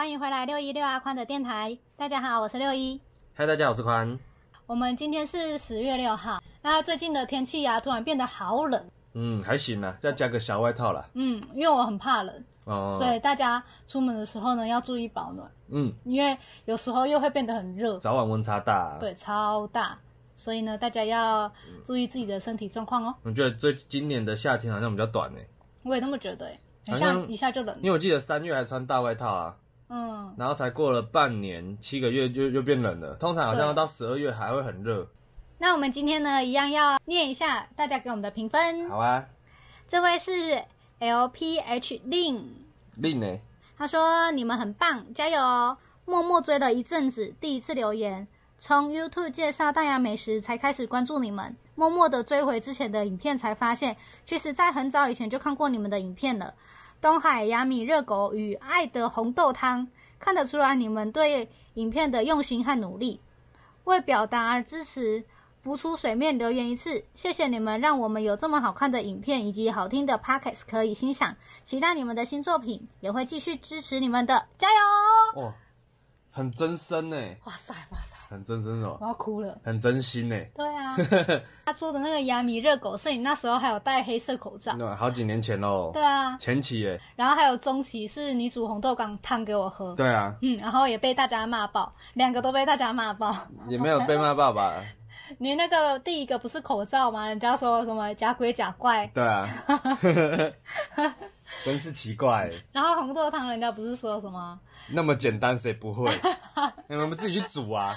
[0.00, 1.76] 欢迎回来六一六阿宽的电台。
[1.94, 2.98] 大家好，我是六一。
[3.34, 4.18] 嗨，大家好，我是宽。
[4.64, 6.42] 我们今天是十月六号。
[6.62, 8.82] 那最近的天气啊，突然变得好冷。
[9.12, 11.06] 嗯，还行啊，要加个小外套啦。
[11.12, 15.46] 嗯，因为我很怕冷，哦，所以大家出门的时候呢，要注意保暖。
[15.68, 19.98] 嗯，因为有时候又会变得很热，早晚温差大。，对，超大。
[20.34, 21.52] 所以呢，大家要
[21.84, 23.14] 注意自己的身体状况哦。
[23.22, 25.38] 我觉得这今年的夏天好像比较短呢，
[25.82, 27.84] 我也那么觉得，哎，好像像一下就冷因。
[27.84, 29.56] 为我记得三月还穿大外套啊，
[29.90, 33.14] 嗯，然后才过了半年七个月就又变冷了。
[33.16, 35.06] 通常好像要到十二月还会很热。
[35.58, 38.88] 那我们今天呢，一样要念一下大家给我们的评分。
[38.88, 39.26] 好啊，
[39.86, 40.62] 这位是
[41.00, 42.54] LPH 令，
[42.96, 43.38] 令呢？
[43.76, 45.76] 他说你们很棒，加油哦！
[46.04, 48.26] 默默追了一阵子，第一次留言，
[48.58, 56.54] 从 YouTube 介绍大雅美食才开始关注你们，默默的追回之前的影片，才发现其实在很早以前就看过你们的影片了。
[57.00, 63.20] 东海雅米热狗与爱的红豆汤，看得出来你们对影片的用心和努力，
[63.84, 65.24] 为表达而支持。
[65.62, 75.52] 浮出水面留言一次，谢谢你们让我们有这么好看的影片以及好听的 pockets 可以欣赏，期待你们的新作品，也会继续支持你们的，加油！
[76.30, 79.58] 很真身呢，哇塞哇塞，很真身哦，我要哭了。
[79.64, 80.36] 很真心呢。
[80.54, 80.96] 对啊，
[81.66, 84.76] 他说的那个亚米热狗是你那时候还有戴黑色口罩。
[84.76, 87.00] 对好几年前喽，对啊，前期耶。
[87.16, 93.34] 然后还有中期是你煮红豆羹汤给我喝，对啊，嗯，然后也被大家骂爆，两个都被大家骂爆。
[93.68, 94.74] 也没有被骂爆吧。
[95.38, 97.26] 你那个第一个不是口罩吗？
[97.28, 99.46] 人家说什么假鬼假怪，对啊，
[101.64, 102.50] 真是奇怪。
[102.72, 104.58] 然后红豆汤人家不是说什么，
[104.92, 106.10] 那么简单，谁不会？
[106.88, 107.94] 你们自己去煮啊！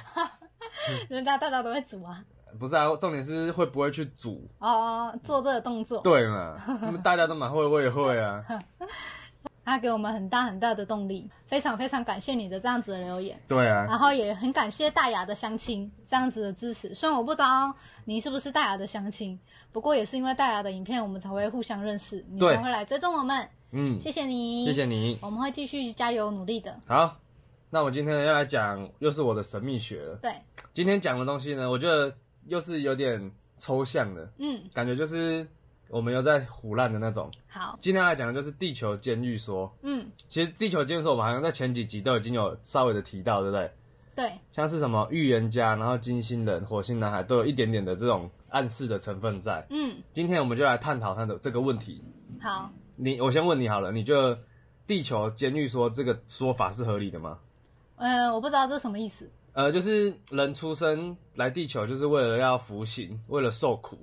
[1.10, 2.24] 人家大家都会煮啊。
[2.60, 6.56] 不是啊，重点是会不会去煮，哦，做这个动作，对嘛？
[6.82, 8.44] 那么大家都蛮会，我也会啊。
[9.66, 16.94] 他给我们很大很大的动力，非常非常感谢你的这样子的留言，对啊，然后也很感谢大雅的相亲这样子的支持。
[16.94, 19.40] 虽然我不知道你是不是大雅的相亲，
[19.72, 23.50] 不过也是因为大雅的影片，我们才会互相认识，你才会来追踪我们。
[23.74, 25.18] 嗯，谢谢你，谢谢你。
[25.22, 26.80] 我们会继续加油努力的。
[26.86, 27.20] 好，
[27.72, 30.16] 那我今天要来讲，又是我的神秘学了。
[30.22, 30.32] 对，
[30.74, 35.48] 今天讲的东西呢，我觉得又是有点抽象的嗯，感觉，就是
[35.90, 37.32] 我们又在胡乱的那种。
[37.48, 39.76] 好，今天要来讲的就是地球监狱说。
[39.82, 43.72] 嗯，其实地球监狱说，我们好像在前几集都已经有稍微的提到，对不对？
[44.16, 49.66] 对，像是什么预言家，然后金星人、火星男孩，都有一点点的这种暗示的成分在。
[49.72, 52.04] 嗯，今天我们就来探讨它的这个问题。
[52.40, 54.38] 好，你，我先问你好了，你觉得
[54.86, 57.40] 地球监狱说这个说法是合理的吗？
[57.98, 59.30] 嗯，我不知道这是什么意思。
[59.54, 63.98] 呃，就是人出生来地球就是为了要服刑，为了受苦。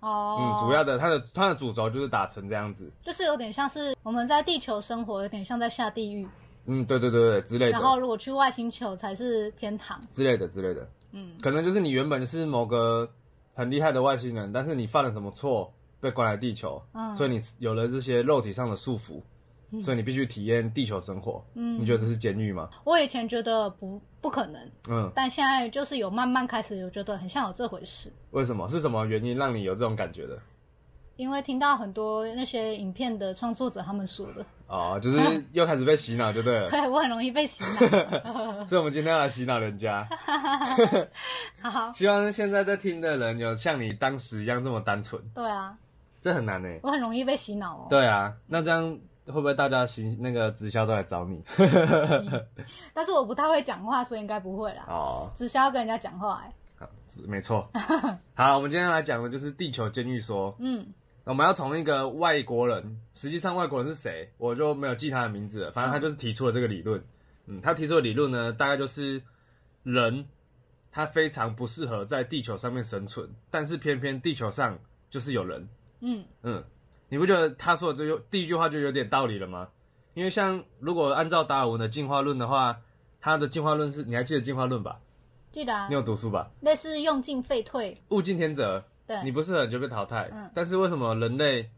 [0.00, 2.90] 哦，嗯，主要的它的它的主轴就是打成这样子。
[3.04, 6.26] 就是有点像是我们在地球生活，有点像在下地狱，
[6.66, 10.00] 嗯，对对对对，之类的，然后如果去外星球才是天堂。
[10.10, 10.88] 之类的之类的。
[11.12, 13.10] 嗯，可能就是你原本是某个
[13.54, 19.20] 很厉害的外星人，但是你犯了什么错被关来地球，嗯所以你有了这些肉体上的束缚，
[19.80, 21.44] 所以你必须体验地球生活。
[21.54, 22.68] 嗯你觉得这是监狱吗？
[22.84, 28.66] 我以前觉得不不可能，嗯，但现在就是有慢慢开始有觉得很像有这回事，为什么？
[28.68, 30.38] 是什么原因让你有这种感觉的？
[31.16, 35.18] 因为听到很多那些影片的创作者他们说的， 哦，就是
[35.50, 36.70] 又开始被洗脑，就对了。
[36.70, 38.64] 对我很容易被洗脑。
[38.64, 40.08] 所以，我们今天要来洗脑人家。
[41.60, 45.76] 好，希望现在在听的人有像你当时一样这么单纯，对啊，
[46.28, 46.68] 这很难呢。
[46.82, 47.86] 我很容易被洗脑哦。
[47.88, 48.82] 对啊，那这样
[49.24, 51.42] 会不会大家行那个直销都来找你？
[52.92, 54.84] 但是我不太会讲话，所以应该不会啦。
[54.88, 57.66] 哦，直销要跟人家讲话、欸，好，是没错。
[58.34, 60.54] 好，我们今天来讲的就是地球监狱说。
[60.60, 60.86] 嗯，
[61.24, 65.72] 我们要从一个外国人，实际上外国人是谁，我就没有记他的名字了。
[65.72, 67.02] 反正他就是提出了这个理论。
[67.46, 69.22] 嗯，他提出的理论呢，大概就是
[69.82, 70.26] 人
[70.90, 75.66] 他非常不适合在地球上面生存，但是偏偏地球上就是有人。
[76.00, 76.62] 嗯嗯，
[77.08, 79.68] 你不觉得他说的这就第一句话就有点道理了吗？
[80.14, 82.80] 因为像如果按照达尔文的进化论的话，
[83.20, 85.00] 他的进化论是你还记得进化论吧？
[85.52, 86.50] 记得啊你，有读书吧？
[86.60, 90.28] 类似用进废退，物竞天择，对，你不适合你就被淘汰。
[90.32, 91.70] 嗯但是为什么人类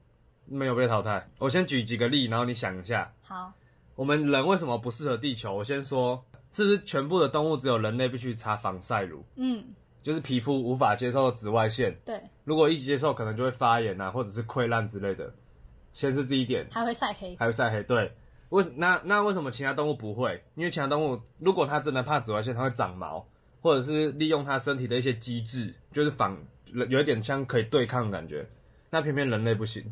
[0.46, 1.28] 没有被淘汰？
[1.38, 3.52] 我先举几个例，然后你想一下，好，
[3.94, 5.54] 我们人为什么不适合地球？
[5.54, 9.24] 我先说，是不是全部的动物只有人类必须擦防晒乳？
[9.36, 9.64] 嗯，
[10.02, 15.32] 就是皮肤无法接受紫外线，对，如果一接受，可能就会发炎啊，或者是溃烂之类的。
[15.92, 17.82] 先是这一点，还会晒黑，还会晒黑。
[17.82, 18.12] 对，
[18.50, 20.40] 为那那为什么其他动物不会？
[20.54, 23.26] 因为其他动物如果它真的怕紫外线，它会长毛，
[23.60, 28.48] 或者是利用它身体的一些机制，就是防有一点像可以对抗的感觉。
[28.88, 29.84] 那偏偏人类不行，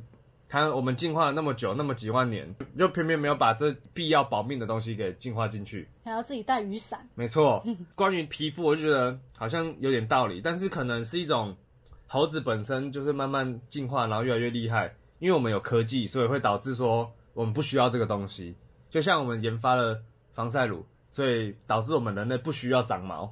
[0.49, 5.87] 它我们进化了那么久，那么几万年，就偏偏没有把这必要保命的东西给进化进去。
[6.03, 7.07] 还要自己带雨伞。
[7.15, 7.63] 没错，
[7.95, 11.55] 关于皮肤，我就觉得好像有点道理，但是可能是一种
[12.07, 18.55] 猴子本身就是慢慢进化，然后越来越厉害，因为我们有科技，所以会导致说我们不需要这个东西。
[18.89, 20.01] 就像我们研发了
[20.33, 23.31] 防晒乳，所以导致我们人类不需要长毛，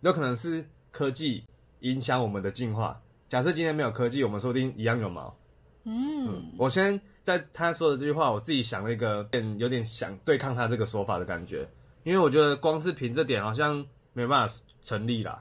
[0.00, 1.44] 有可能是科技
[1.80, 3.00] 影响我们的进化。
[3.28, 5.32] 假设今天没有科技，我们说不定一样有毛。
[5.88, 11.68] 嗯，我先在他说的这句话，我自己想了一个，点有点想对抗他这个说法的感觉，
[12.02, 15.40] 因为我觉得光是凭这点好像没办法成立啦。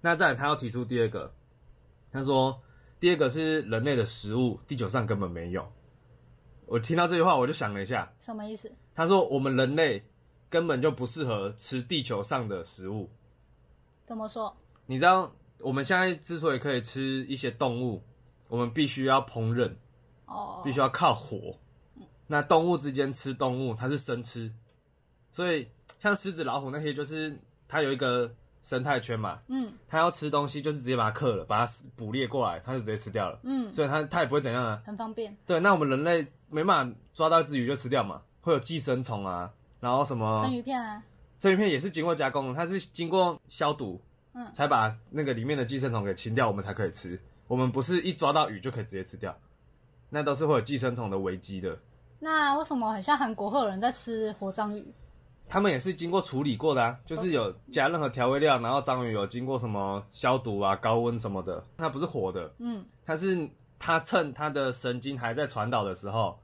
[0.00, 1.32] 那再来，他要提出第二个，
[2.12, 2.56] 他说
[3.00, 5.70] 第二个是人类的食物，地球上根本没有。
[6.66, 8.70] 我听到这句话，我就想了一下，什么意思？
[8.94, 10.04] 他说我们人类
[10.48, 13.10] 根本就不适合吃地球上的食物。
[14.06, 14.56] 怎么说？
[14.86, 18.00] 你知道我们现在之所以可以吃一些动物，
[18.50, 19.72] 我们必须要烹饪。
[20.26, 21.56] 哦，必须要靠火。
[22.28, 24.52] 那动物之间吃动物，它是生吃，
[25.32, 25.66] 所以
[25.98, 27.36] 像狮子、老虎那些，就是
[27.66, 28.32] 它有一个
[28.62, 34.80] 生态圈嘛，嗯它要吃东西就是直接把它克了，把它捕猎过来，它就直接吃掉了，嗯，所以它它也不会怎样啊。
[34.86, 35.36] 很方便。
[35.44, 41.02] 对，那我们人类没办法抓到一只鱼就吃掉嘛，会有寄生虫啊，然后什么生鱼片啊，
[41.38, 44.00] 生鱼片也是经过加工，它是经过消毒，
[44.34, 47.20] 嗯才把那个里面的寄生虫给清掉，我们才可以吃。
[47.50, 49.36] 我们不是一抓到鱼就可以直接吃掉，
[50.08, 51.76] 那都是会有寄生虫的危机的。
[52.20, 54.86] 那为什么很像韩国会有人在吃活章鱼？
[55.48, 63.48] 他们也是经过处理过的啊，就是有加任何调味料，然后章鱼有经过什么消毒啊、高温什么的，它不是活的，嗯，它是
[63.80, 66.38] 它趁它的神经还在传导的时候，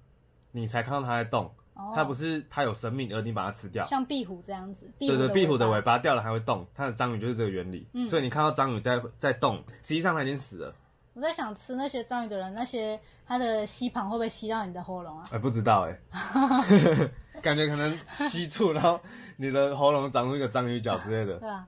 [0.50, 1.44] 你才看到它在动，
[1.75, 3.87] 哦，它不是它有生命而你把它吃掉。
[3.87, 4.91] 像壁虎这样子。
[4.99, 5.93] 对对，壁虎的尾巴。
[5.93, 10.75] 巴掉了还会动，它的章鱼就是这个原理，嗯所以你看到章鱼在在动，实际上它已经死了，
[11.16, 15.26] 我在想吃那些章鱼的人，那些它的吸盘会不会吸到你的喉咙啊？
[15.32, 15.98] 哎、不知道哎、
[17.40, 19.00] 感觉可能吸住，然后
[19.38, 21.38] 你的喉咙长出一个章鱼脚之类的。
[21.40, 21.66] 对啊？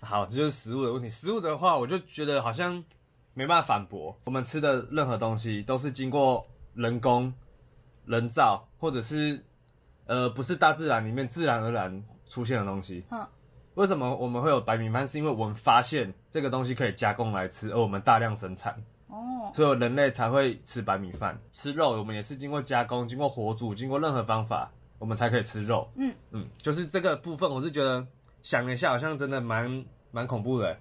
[0.00, 1.08] 好，这就是食物的问题。
[1.08, 2.82] 食物的话，我就觉得好像
[3.34, 4.18] 没办法反驳。
[4.24, 7.32] 我们吃的任何东西都是经过人工、
[8.04, 9.44] 人造，或者是
[10.06, 13.04] 呃不是大自然里面自然而然出现的东西。
[13.12, 13.24] 嗯，
[13.78, 15.06] 为什么我们会有白米饭？
[15.06, 18.74] 是因为我们发现这个东西可以加工来吃，而我们大量生产，
[19.06, 21.40] 哦，所以人类才会吃白米饭。
[21.52, 25.88] 吃肉，我们也是经过加工、经过火煮、经过任何方法，我们才可以吃肉。
[25.94, 28.04] 嗯嗯，就是这个部分，我是觉得
[28.42, 30.80] 想了一下，好像真的蛮蛮恐怖的欸。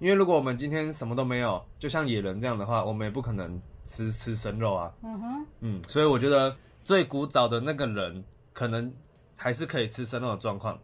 [0.00, 4.92] 因为如果我们今天什么都没有，就像野人这样的话，我们也不可能吃吃生肉啊。
[5.04, 8.92] 嗯哼，嗯，所以我觉得最古早的那个人，可能
[9.36, 10.76] 还是可以吃生肉的状况，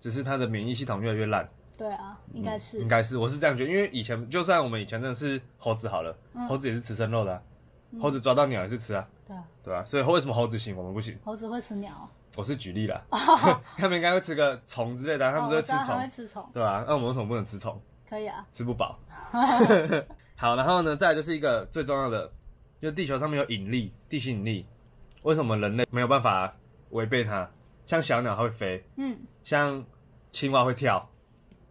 [0.00, 1.48] 只是他的免疫系统越来越烂。
[1.76, 2.88] 对啊，应该是应。
[2.88, 7.42] 该是，我是这样觉得，因为以前就算我们以前真的是猴子好了，嗯猴子也是吃生肉的啊、
[8.00, 11.16] 猴子抓到鸟也是吃啊，对啊，对啊、所以为什么猴子行，我们不行？
[11.24, 12.08] 猴子会吃鸟。
[12.36, 13.02] 我是举例啦，
[13.76, 17.80] 他们应该会吃个虫之类的啊，他们会吃虫会吃虫，对啊、那我们为什么不能吃虫？
[18.08, 18.46] 可以啊。
[18.52, 18.98] 吃不饱。
[20.36, 22.30] 好，然后呢，再来就是一个最重要的，
[22.80, 24.66] 就是地球上面有引力，地心引力，
[25.22, 26.54] 为什么人类没有办法
[26.90, 27.50] 违背它？
[27.90, 29.84] 像小鸟它会飞，嗯，像
[30.30, 31.04] 青蛙会跳，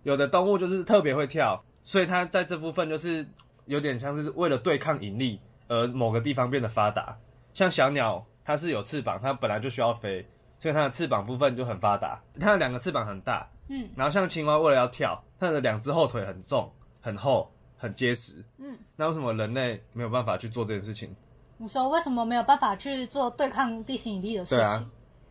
[0.04, 3.26] 有的动物就是特别会跳，所以它在这部分就是
[3.68, 7.18] 有点像是为了对抗引力而某个地方变得发达。
[7.54, 12.22] 像小鸟，它是有翅膀，它本来就需要飞，所以它的翅膀部分就很发达。
[12.38, 18.44] 它的两个翅膀很大，嗯，然后像青蛙为了要跳，它的两只后腿很重、很厚、很结实。
[18.58, 21.16] 嗯，那为什么人类没有办法去做这件事情？
[21.56, 24.58] 你说为什么没有办法去做对抗地心引力的事情？
[24.58, 24.86] 对啊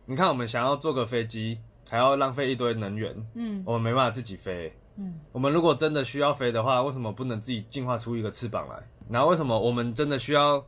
[0.09, 4.73] 你看，我们想要坐个飞机，还要浪费一堆能源，嗯我们没办法自己飞。
[4.95, 8.75] 嗯，我们如果真的需要飞的话，为什么不能自己进化出一个翅膀来？
[9.07, 10.65] 然后为什么我们真的需要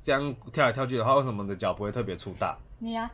[0.00, 2.56] 这样跳来跳去的话，为什么我们的脚不会特别粗大？
[2.78, 3.10] 你啊，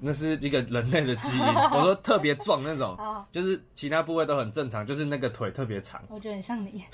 [0.00, 1.44] 那是一个人类的基因。
[1.70, 6.84] 我说特别壮那种，哦，就是其他部位都很正常，就是那个腿特别长，我觉得很像你。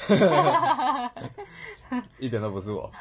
[2.19, 2.93] 一点都不是我。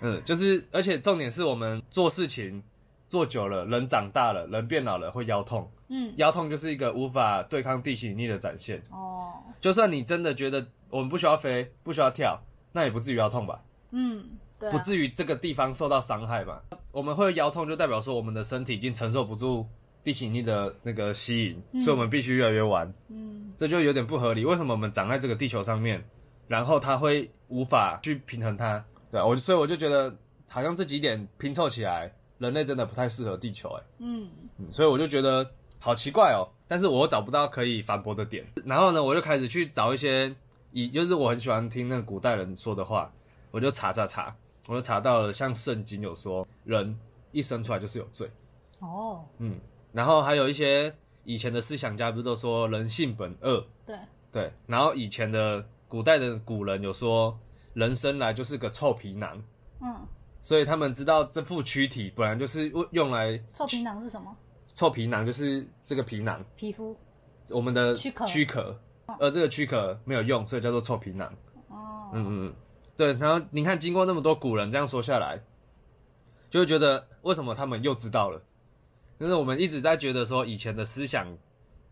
[0.00, 2.62] 嗯，就是而且重点是我们做事情
[3.08, 8.80] 做久了，人长大了，人变老了会腰痛，嗯，腰痛就是一个无法对抗地心引力的展现。
[8.90, 12.38] 哦，就算你真的觉得我们不需要飞，不需要跳，
[12.72, 13.60] 那也不至于腰痛吧？
[13.90, 14.24] 嗯，
[14.58, 16.62] 对、啊，不至于这个地方受到伤害吧？
[16.92, 19.66] 我们会腰痛，就代表说我们的身体已经承受不住
[20.04, 22.92] 地心引力的那个吸引，所以我们必须越来越弯。
[23.08, 24.44] 嗯，这就有点不合理。
[24.44, 26.04] 为什么我们长在这个地球上面，
[26.46, 28.84] 然后它会无法去平衡它？
[29.10, 30.14] 对啊我所以我就觉得
[30.48, 34.28] 好像这几点拼凑起来，人类真的不太适合地球、哎，嗯，
[34.58, 36.48] 嗯所以我就觉得好奇怪哦。
[36.66, 40.34] 但是我找不到可以反驳的点，然后呢，我就开始去找一些
[40.70, 43.10] 以，就是我很喜欢听那个古代人说的话，
[43.50, 46.94] 我就查查查，我就查到了，像圣经有说，人
[47.32, 48.30] 一生出来就是有罪，
[48.80, 49.58] 哦，嗯，
[49.92, 53.96] 然后还有一些以前的思想家不是都说人性本恶，对，
[54.30, 57.38] 对，然后以前的古代的古人有说，
[57.72, 59.42] 人生来就是个臭皮囊，
[59.80, 60.06] 嗯，
[60.48, 64.34] 所以他们知道这副躯体本来就是用来臭皮囊是什么？
[64.72, 66.96] 臭皮囊，就是这个皮囊，皮肤。
[67.50, 68.74] 我们的躯壳躯壳，
[69.20, 71.30] 而这个躯壳没有用，所以叫做臭皮囊。
[71.68, 72.54] 哦，嗯嗯嗯，
[72.96, 73.12] 对。
[73.12, 75.38] 然后你看，经过那么多古人这样说下来，
[76.48, 78.40] 就会觉得为什么他们又知道了？
[79.20, 81.28] 就是我们一直在觉得说以前的思想，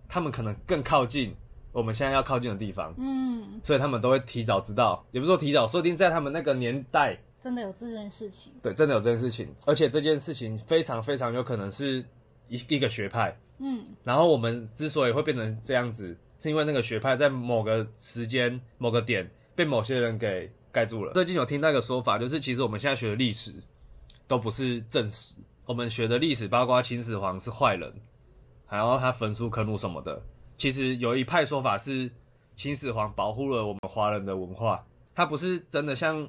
[0.09, 1.37] 他们可能更靠近
[1.73, 8.53] 我们现在要靠近的地方，嗯，所以他们都会提早知道，也不是说提早，说不定在他们那个年代，真的有这件事情。
[8.61, 12.05] 对，真的有这件事情，而且这件事情非常非常有可能是
[12.49, 13.39] 一一个学派。
[13.59, 21.13] 嗯，然后我们之所以会变成这样子，是因为那个学派在某个时间、某个点被某些人给盖住了。
[21.13, 23.53] 最近有听到一个说法，就是其实我们现在学的历史
[24.27, 25.37] 都不是正史，
[25.67, 27.93] 我们学的历史包括秦始皇是坏人，
[28.69, 30.21] 然后他焚书坑儒什么的。
[30.57, 32.11] 其实有一派说法是
[32.57, 34.85] 秦始皇保护了我们华人的文化，
[35.15, 36.29] 他不是真的像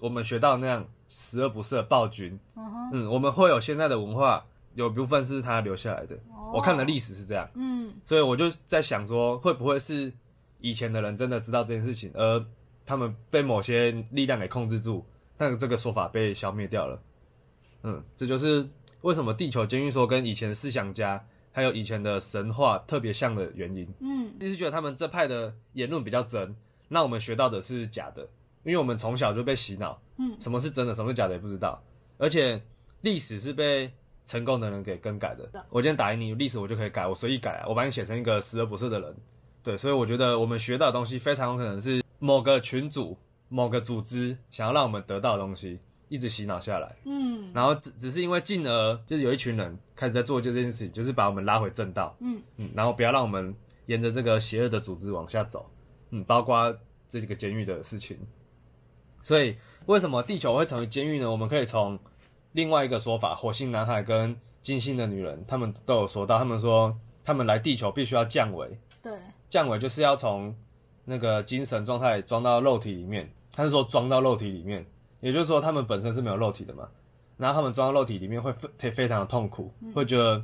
[0.00, 2.38] 我们学到那样十恶不赦暴君。
[2.56, 6.18] 嗯，嗯，我们会有现在的文化，有部分是他留下来的。
[6.52, 10.12] 我看的历史是这样，嗯，所以我就在想说，会不会是
[10.60, 12.44] 以前的人真的知道这件事情，而
[12.84, 15.04] 他们被某些力量给控制住，
[15.36, 17.00] 但这个说法被消灭掉了。
[17.84, 18.68] 嗯，这就是
[19.00, 23.88] 为什么地球监狱说跟以前的思想家还有以前的神话特别像的原因。
[24.00, 26.54] 嗯，一直觉得他们这派的言论比较真，
[26.88, 28.28] 那我们学到的是假的，
[28.64, 31.82] 因为我们从小就被洗脑，嗯什么是真的，什么是假的也不知道，
[32.18, 32.62] 而且
[33.00, 33.92] 历史是被
[34.24, 35.50] 成功的人给更改的。
[35.70, 39.16] 我今天打赢你，历史我就可以改，我随意改啊，我把你写成一个十恶不赦的人。
[39.64, 43.16] 对，所以我觉得我们学到的东西非常有可能是某个群组、
[43.48, 45.78] 某个组织想要让我们得到的东西，
[46.08, 46.96] 一直洗脑下来。
[47.04, 52.16] 嗯，然后只只是因为进而就是有一群人开始在做这件事情，就是把我们拉回正道。
[52.20, 53.54] 嗯嗯，然后不要让我们
[53.86, 55.68] 沿着这个邪恶的组织往下走。
[56.10, 56.76] 嗯，包括
[57.08, 58.18] 这个监狱的事情。
[59.22, 61.30] 所以为什么地球会成为监狱呢？
[61.30, 61.98] 我们可以从
[62.52, 69.12] 另外一个说法，火星男孩跟金星的女人，他们都有说到，他们说他们来地球必须要降维，对，
[69.48, 70.54] 降维就是要从
[71.04, 73.32] 那个精神状态装到肉体里面。
[73.54, 74.86] 他是说装到肉体里面，
[75.20, 76.88] 也就是说他们本身是没有肉体的嘛。
[77.36, 80.42] 然后他们装到肉体里面会非非常的痛苦，会觉得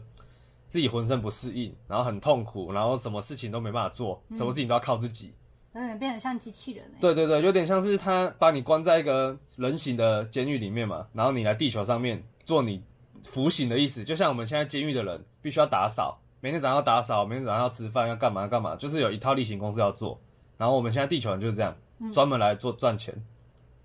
[0.69, 5.33] 自己浑身不适应，然后很痛苦，然后什么事情都没办法做，什么事情都要靠自己。
[5.81, 6.99] 有点变得像机器人哎。
[7.01, 12.83] 对对对，有点像是他把你关在一个人形的监狱里面嘛，然后你来地球上面做你
[13.23, 20.21] 服刑的意思，就像我们现在监狱的人必须要打扫，每天早上要打扫，每天早上要吃饭，要干嘛要干嘛，就是有一套例行公事要做。
[20.57, 21.77] 然后我们现在地球人就是这样，
[22.13, 23.15] 专门来做赚钱，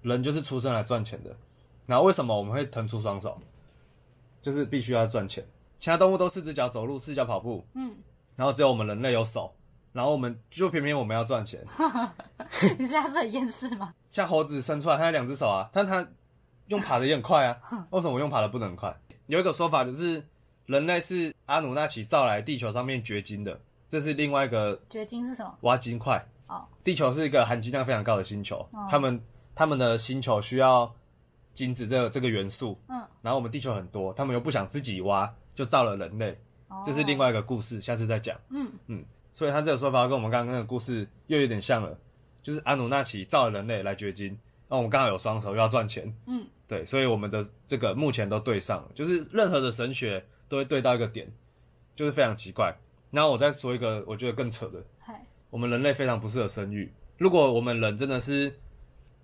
[0.02, 1.36] 人就是出生来赚钱的。
[1.86, 3.38] 然后为什么我们会腾出双手？
[4.42, 5.46] 就是必须要赚钱。
[5.80, 7.94] 其他动物都四只脚走路，四只脚跑步，嗯，
[8.36, 9.54] 然后只有我们人类有手，
[9.94, 11.64] 然后我们就偏偏我们要赚钱。
[12.78, 13.94] 你现在是很厌世吗？
[14.10, 16.06] 像猴子伸出来，它有两只手啊，但它
[16.68, 17.88] 用爬的也很快啊。
[17.92, 18.94] 为什么我用爬的不能很快？
[19.28, 20.26] 有一个说法就是，
[20.66, 25.56] 人类是阿努纳奇造来地球上面掘金的，这是另外一个掘金是什么？
[25.62, 26.28] 挖金块。
[26.48, 29.24] 哦，地球是一个含金量非常高的星球，哦他们
[29.56, 30.94] 他们的星球需要
[31.54, 38.38] 金子这个这个元素，嗯，然后我们地球很多，他们又不想自己挖，就造了人类，哦这是另外一个故事，下次再讲。
[38.50, 41.98] 嗯嗯所以他这个说法跟我们刚刚那个故事又有点像了，
[42.42, 44.38] 就是阿努纳奇造了人类来掘金，
[44.70, 51.30] 那我们刚好有双手又要赚钱，嗯，对，所以我们的这个目前都对上了，就是任何的神学都会对到一个点，
[51.96, 52.78] 就是非常奇怪。
[53.12, 54.84] 然后我再说一个我觉得更扯的，
[55.50, 56.92] 我们人类非常不适合生育。
[57.18, 58.52] 如果我们人真的是，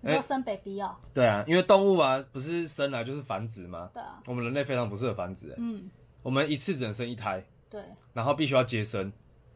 [0.01, 0.96] 你说生 baby 哦？
[1.13, 5.89] 对啊，因为动物啊不是生来就是繁殖吗，对啊，我们人类非常不适合繁殖、欸嗯，
[6.22, 7.82] 我们一次只能生一胎，对，
[8.13, 9.12] 然后必须要接生，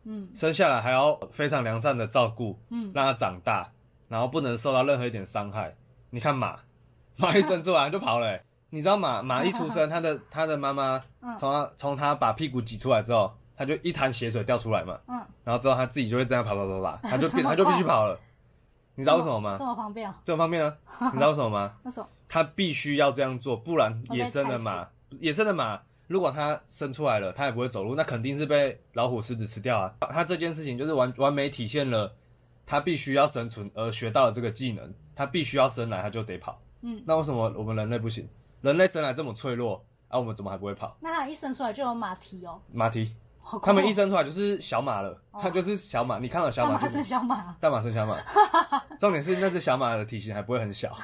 [0.06, 3.70] 嗯生下来还要非常良善的照顾，嗯，让它长大，
[4.08, 5.76] 然后不能受到任何一点伤害。
[6.10, 6.58] 你看马，
[7.18, 18.20] 马一生出来就跑了、欸，你知道马马一出生，它的 它的妈妈嗯从它从它把屁股挤出来之后，它就一滩血水掉出来嘛，嗯，然后之后它自己就会这样跑跑跑跑，它 就它就必须跑了。
[18.96, 19.66] 你知道为什么吗这？
[19.66, 20.14] 么方便哦？
[20.24, 20.76] 这么方便呢？
[21.00, 21.74] 你知道为什么吗？
[21.84, 22.08] 为什么？
[22.30, 24.88] 它必须要这样做，不然野生的马，
[25.20, 25.82] 野生的马，
[26.14, 29.92] 如果它生出来了，它也不会走路，那肯定是被老虎、狮子吃掉啊。
[30.12, 32.14] 它这件事情就是完完美体现了
[32.68, 36.62] 它必须要生存而学到了这个技能，它必须要生来，它就得跑。
[36.82, 38.30] 嗯，那为什么我们人类不行？
[38.62, 40.96] 人类生来这么脆弱，啊，我们怎么还不会跑？
[41.00, 43.12] 那它一生出来就有马蹄哦，马蹄，
[43.64, 46.20] 他们一生出来就是小马了，它就是小马。
[46.20, 46.88] 你看到小马？
[46.88, 47.58] 生小马？
[47.60, 48.18] 大马生小马，
[49.00, 50.96] 重点是那只小马的体型还不会很小，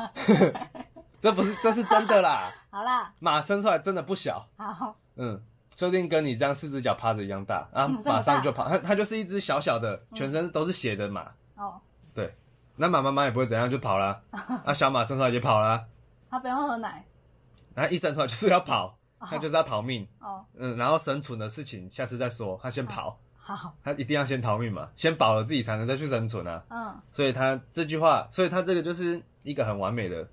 [1.24, 5.40] 这不是这是真的啦， 好啦，马生出来真的不小，好，嗯，
[5.74, 11.80] 说不定跟你这样四只脚趴着一样大啊这么，马上就跑，它它就是一只小小的，全身都是血的马，哦，
[12.12, 12.30] 对。
[12.76, 14.20] 那马妈妈也不会怎样就跑啦，
[14.66, 15.82] 啊，小马生出来也跑啦，
[16.28, 17.02] 它不用喝奶，
[17.74, 26.94] 然后一生出来就是要跑，它就是要逃命，哦，嗯，然后生存的事情下次再说，它先跑，好，它一定要先逃命嘛，先保了自己才能再去生存啊，嗯。
[27.10, 30.28] 所以它这句话，所以它这个就是一个很完美的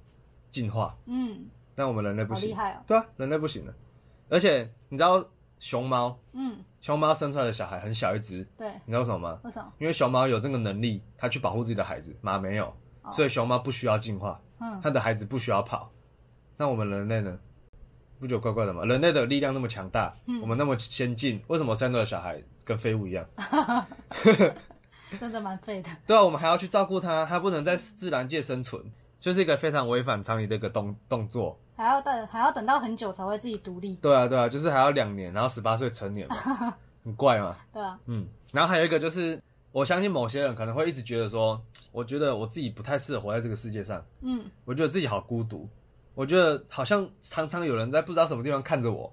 [0.52, 3.74] 进化，嗯，但我们人类不行，好厉害哦，对啊，人类不行的，
[4.30, 5.24] 而且你知道
[5.60, 9.40] 熊猫，嗯，熊猫生出来的小孩很小一只，对，你知道为什么吗？
[9.44, 9.72] 为什么？
[9.80, 12.76] 因为熊猫有这个能力，它去保护自己的孩子，马没有，
[13.12, 15.92] 所以熊猫不需要进化，嗯，它的孩子不需要跑。
[16.58, 17.40] 那我们人类呢？
[18.20, 18.86] 不觉得怪怪的吗？
[18.86, 23.26] 人类的力量那么强大，我们那么先进，为什么生出来的小孩跟废物一样？
[25.20, 28.80] 真的蛮废的， 对啊，我们还要去照顾它，它不能在自然界生存，
[29.22, 31.58] 就是一个非常违反常理的一个动动作。
[31.78, 36.36] 还要等还要等到很久才会自己独立，对啊，对啊，就是还要两年，然后十八岁成年嘛，
[37.06, 37.56] 很怪嘛。
[37.72, 41.60] 对啊，嗯，然后还有一个就是，我相信某些人可能会一直觉得说，
[41.92, 45.68] 我觉得我自己不太适合活在这个世界上，嗯，我觉得自己好孤独，
[46.14, 49.12] 我觉得好像常常有人在不知道什么地方看着我，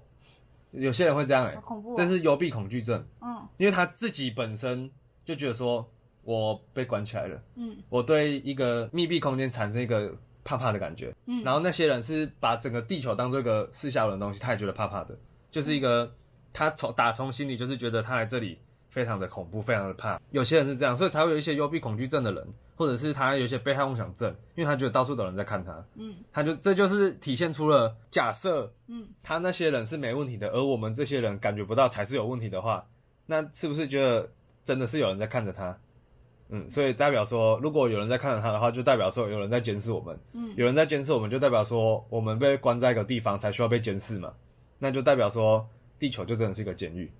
[0.71, 3.47] 有些人会这样哎、好恐怖、这哦，是幽闭恐惧症，嗯。
[3.57, 4.91] 因为他自己本身
[5.25, 5.89] 就觉得说
[6.37, 7.75] 我被关起来了，嗯。
[7.89, 11.43] 我对一个密闭空间产生一个怕怕的感觉，嗯。
[11.43, 15.17] 然后那些人是把整个地球当做一个四下无人的东西，他也觉得怕怕的，
[15.49, 16.13] 就是一个
[16.53, 18.59] 他从打从心里就是觉得他来这里
[18.89, 20.21] 非常的恐怖，非常的怕。
[20.29, 26.15] 有些人是这样，所以才会有一些幽闭恐惧症的人，或者是他有一些被害妄想症，因为他觉得到处都有人在看他，嗯。
[26.31, 29.07] 他就这就是体现出了假设嗯。
[29.23, 32.85] 他那些人是没问题的，而我们这些人感觉不到才是有问题的话，
[33.25, 34.29] 那是不是觉得
[34.63, 35.75] 真的是有人在看着他？
[36.49, 40.19] 嗯，所以代表说，如果有人在看着他的话，就代表说有人在监视我们。
[40.33, 44.33] 嗯，有人在监视我们，就代表说我们被关在一个地方才需要被监视嘛。
[44.79, 45.67] 那就代表说
[45.99, 47.11] 地球就真的是一个监狱。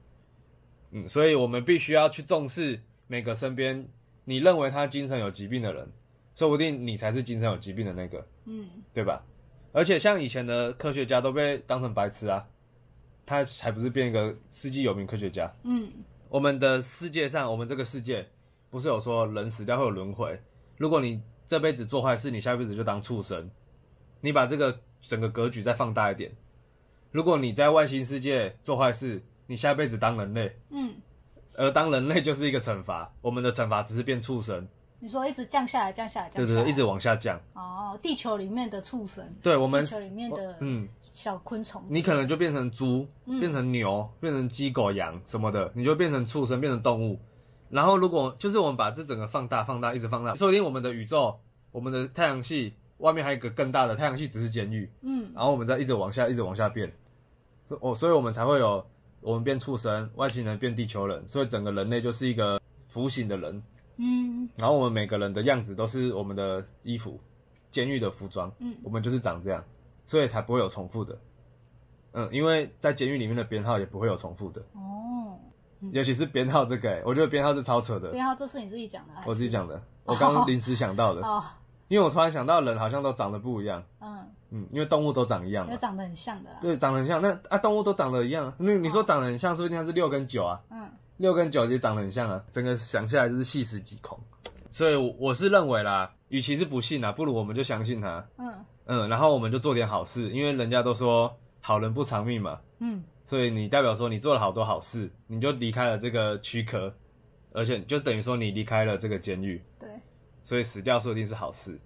[0.92, 3.88] 嗯，所以我们必须要去重视每个身边
[4.26, 5.88] 你认为他精神有疾病的人，
[6.36, 8.26] 说不定你才是精神有疾病的那个。
[8.46, 9.24] 嗯对吧？
[9.72, 12.48] 而且像以前的科学家都被当成白痴啊，
[13.28, 15.54] 他还不是变一个世纪有名科学家？
[15.64, 15.88] 嗯
[16.30, 18.28] 我们的世界上，我们这个世界
[18.70, 20.40] 不是有说人死掉会有轮回？
[20.78, 23.50] 如果你这辈子做坏事，你下辈子就当畜生。
[24.22, 26.30] 你把这个整个格局再放大一点，
[27.12, 30.94] 如果你在外星世界做坏事，你下辈子当人类，嗯，
[31.56, 34.68] 而当人类就是一个惩罚，我们的惩罚只是变畜生，
[35.00, 37.40] 你说一直降下来，降下来，降下来，对对对，一直往下降。
[37.54, 43.40] 哦，地球里面的畜生，对我们地，球里面的嗯，小昆虫，你可能就变成猪，嗯。
[43.40, 47.18] 变成牛，变成鸡、狗、羊什么的，你就变成畜生，变成动物。
[47.70, 51.40] 然后如果就是我们把这整个放大、放大、一直放大，说不定我们的宇宙、
[51.72, 54.90] 我们的太阳系外面还有一个更大的太阳系，只是监狱。
[55.02, 56.92] 嗯然后我们再一直往下，一直往下变。
[57.66, 58.86] 所哦，所以我们才会有
[59.22, 63.64] 我们变畜生，外星人变地球人，所以整个人类就是一个服刑的人。
[63.98, 67.20] 嗯然后我们每个人的样子都是我们的衣服，
[67.70, 69.64] 监狱的服装，嗯我们就是长这样，
[70.06, 71.16] 所以才不会有重复的。
[72.14, 74.89] 嗯，因为在监狱里面的编号也不会有重复的，哦，
[75.92, 79.14] 尤其是编号这个、欸，我觉得编号是超扯的，编号这是你自己讲的？
[79.26, 81.44] 我自己讲的，我刚刚临时想到的，哦，
[81.88, 90.90] 因为我突然想到人好像都长得不一样，嗯，嗯，因为动物都长一样嘛，有长得很像的啦，对，长得很像，那啊动物都长得一样，那你说长得很像，是不定它是六跟九啊，嗯。
[91.18, 94.18] 六跟九也长得很像啊，整个想下来就是细思极恐，
[94.72, 98.54] 所以我我是认为啦，与其是不信啊，不如我们就相信他，嗯。
[98.86, 103.04] 嗯，然后我们就做点好事，因为人家都说好人不长命嘛，嗯。
[103.24, 106.92] 所以你代表说你做了好多好事，你就离开了这个躯壳，
[107.52, 109.90] 而且就是等于说你离开了这个监狱，对，
[110.44, 111.80] 所以死掉说一定是好事，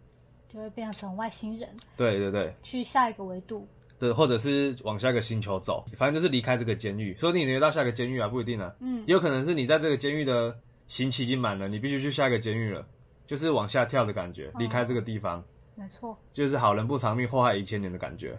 [0.47, 2.55] 就会变成外星人，对对对。
[2.63, 3.67] 去下一个维度。
[3.99, 9.03] 对，或者是往下一个星球走，反正就是离开这个监狱，说不定你会到下一个监狱啊，不一定啊，嗯。
[9.07, 10.57] 也有可能是你在这个监狱的
[10.87, 12.85] 刑期已经满了，你必须去下一个监狱了，
[13.25, 15.43] 就是往下跳的感觉，离开这个地方，
[15.75, 18.37] 没错，就是好人不长命，祸害一千年的感觉，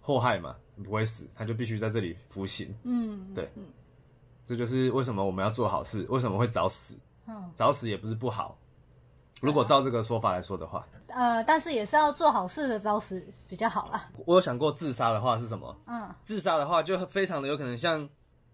[0.00, 2.74] 祸害嘛，你不会死，他就必须在这里服刑。
[2.82, 3.64] 嗯，对嗯
[4.46, 6.96] 这就是为什么我们要做好事，为什么会早死？
[7.26, 8.58] 嗯早死也不是不好。
[9.40, 14.08] 如果照这个说法来说的话，呃，但是也是要做好事的招死比较好啦。
[14.24, 15.76] 我有想过自杀的话是什么？
[15.86, 18.08] 嗯自杀的话就非常的有可能像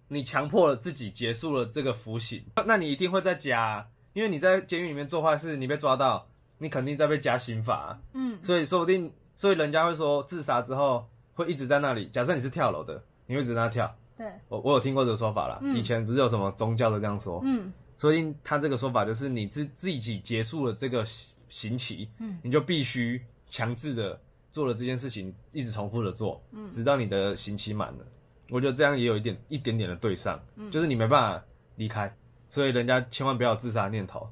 [0.09, 6.27] 你强迫了自己结束了这个服刑，那你一定会再加啊，因为你在监狱里面做坏事，你被抓到，
[6.59, 11.09] 你肯定在被加刑罚啊、嗯所以说不定，所以人家会说自杀之后
[11.41, 12.09] 会一直在那里。
[12.13, 13.93] 假设你是跳楼的，你会一直在那跳。
[14.17, 24.21] 对，我我有听过这个说法啦，嗯以前不是有什么宗教的这样说，嗯所以他这个说法就是你自自己结束了这个刑刑期，嗯你就必须强制的
[24.53, 28.07] 做了这件事情，一直重复的做，嗯直到你的刑期满了。
[28.51, 30.39] 我觉得这样也有一点一点点的对上，
[30.71, 31.45] 就是你没办法
[31.77, 32.15] 离开，
[32.49, 34.29] 所以人家千万不要有自杀念头。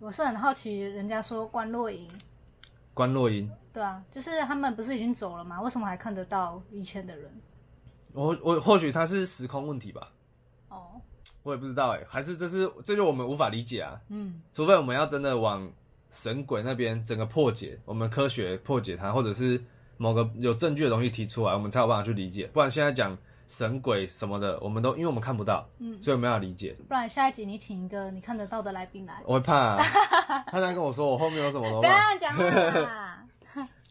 [0.00, 2.08] 我是很好奇，人家说关洛营，
[2.92, 5.60] 关洛音，对啊，就是他们不是已经走了吗？
[5.62, 7.30] 为什么还看得到以前的人？
[8.12, 10.10] 我我或许他是时空问题吧，
[10.68, 11.00] 哦，
[11.42, 13.98] 我也不知道哎，还是这是这就我们无法理解啊。
[14.08, 15.66] 嗯，除非我们要真的往
[16.10, 19.58] 神鬼那边整个破解，我们科学破解它，或者是
[19.96, 22.46] 某个有证据的东西提出来，我们才有办法去理解。
[22.52, 26.76] 不然现在讲神鬼什么的，我们都因为我们看不到，嗯，所以我们要理解。
[26.86, 29.82] 不然下一集你请一个你看得到的来宾来，我会怕、啊，
[30.52, 33.21] 他这样跟我说我后面有什么不要讲话。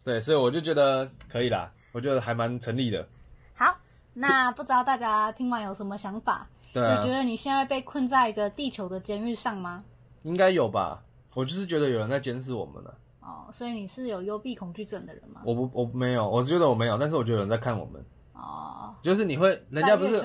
[0.04, 3.08] 对，所以我就觉得可以啦，我觉得还蛮成立的。
[3.54, 3.78] 好，
[4.14, 6.48] 那不知道大家听完有什么想法？
[6.74, 9.84] 对啊你觉，得你现在被困在一个地球的监狱上吗？
[10.24, 11.04] 应该有吧？
[11.34, 15.42] 我就是觉得有人在监视我们呢、哦，所以你是有幽闭恐惧症的人吗？
[15.46, 18.04] 我不，我没有，我是觉得我没有，但是我觉得有人在看我们。
[18.34, 20.16] 哦，就是你会，人家不是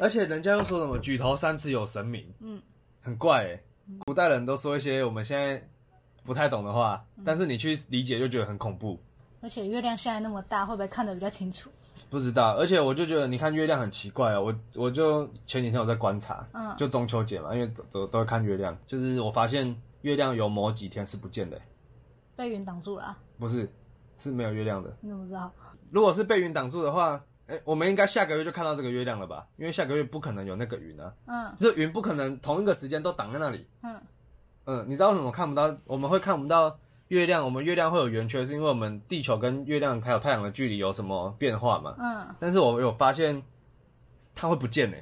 [0.00, 2.60] 而，且人家又说什么举头三尺有神明，嗯，
[3.00, 3.60] 很怪哎、
[4.04, 5.66] 古代人都说一些我们现在
[6.22, 9.00] 不太懂的话，嗯但是你去理解就觉得很恐怖。
[9.42, 11.68] 而且月亮现在那么大，会不会看得比较清楚？
[12.08, 14.42] 不知道，而且我就觉得，你看月亮很奇怪哦。
[14.42, 21.62] 我我就前几天我在观察，嗯就中秋节嘛，因为都都都会看月亮，就是我发现月亮有某几天是不见的、欸
[22.34, 23.70] 被云挡住了啊、不是
[24.16, 24.90] 是没有月亮的。
[25.00, 25.52] 你怎么知道？
[25.90, 29.46] 如果是被云挡住的话，哎、我们应该下个月就看到这个月亮了吧？
[29.58, 33.66] 因为下个月不可能有那个云啊，嗯这云不可能同一个时间都挡在那里。
[33.82, 34.00] 嗯，
[34.64, 35.76] 嗯，你知道为什么看不到？
[35.84, 36.76] 我们会看不到
[37.12, 37.44] 月亮？
[37.44, 41.94] 我们月亮会有圆缺，是因为我们地球跟月亮还有太阳的距离有什么变化嘛？
[41.98, 43.42] 嗯，但是我有发现
[44.34, 44.96] 它会不见呢、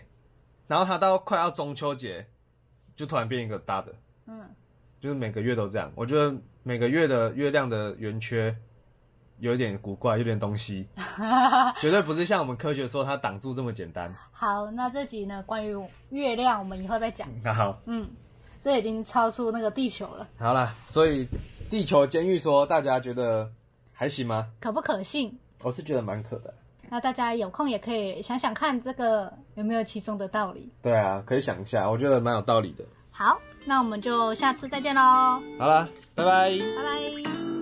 [0.66, 2.26] 然后它到快要中秋节
[2.96, 3.94] 就突然变一个大的，
[4.26, 4.42] 嗯，
[4.98, 5.92] 就是每个月都这样。
[5.94, 8.52] 我觉得每个月的月亮的圆缺
[9.38, 10.88] 有一点古怪，有点东西，
[11.80, 14.12] 绝对不是像我们科学说它挡住这么简单。
[14.32, 17.28] 好，那这集呢，关于月亮，我们以后再讲。
[17.54, 18.04] 好，嗯，
[18.60, 21.28] 这已经超出那个地球了，好了，所以
[21.70, 23.48] 地球监狱说大家觉得
[23.92, 24.48] 还行吗？
[24.60, 25.38] 可不可信？
[25.62, 26.52] 我是觉得蛮可的。
[26.88, 30.68] 那大家有空也可以想想看，这个有没有其中的道理。
[30.82, 32.84] 对啊，可以想一下，我觉得蛮有道理的。
[33.12, 36.50] 好，那我们就下次再见喽，好啦，拜拜。
[36.58, 37.59] 拜拜。